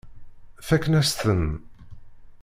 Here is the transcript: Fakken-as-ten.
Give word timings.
Fakken-as-ten. 0.67 1.43